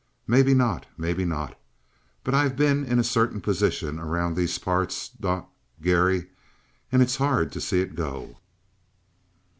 "Maybe 0.25 0.55
not, 0.55 0.87
maybe 0.97 1.25
not. 1.25 1.59
But 2.23 2.33
I've 2.33 2.55
been 2.55 2.83
in 2.85 2.97
a 2.97 3.03
certain 3.03 3.39
position 3.39 3.99
around 3.99 4.35
these 4.35 4.57
parts, 4.57 5.07
Don 5.09 5.45
Garry. 5.79 6.25
And 6.91 7.03
it's 7.03 7.17
hard 7.17 7.51
to 7.51 7.61
see 7.61 7.81
it 7.81 7.93
go!" 7.93 8.39